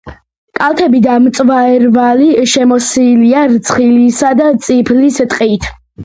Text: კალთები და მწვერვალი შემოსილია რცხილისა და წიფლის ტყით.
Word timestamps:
კალთები 0.59 0.99
და 1.07 1.17
მწვერვალი 1.25 2.29
შემოსილია 2.53 3.41
რცხილისა 3.51 4.31
და 4.39 4.47
წიფლის 4.69 5.21
ტყით. 5.35 5.69